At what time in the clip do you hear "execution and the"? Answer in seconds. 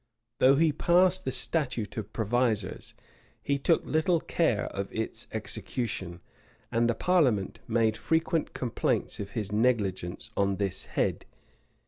5.31-6.95